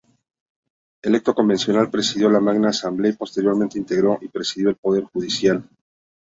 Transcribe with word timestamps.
Electo 1.03 1.35
convencional, 1.35 1.91
presidió 1.91 2.27
la 2.31 2.39
magna 2.39 2.69
asamblea 2.69 3.11
y, 3.11 3.15
posteriormente, 3.15 3.77
integró 3.77 4.17
y 4.19 4.29
presidió 4.29 4.69
el 4.69 4.75
Poder 4.75 5.03
Judicial. 5.03 5.63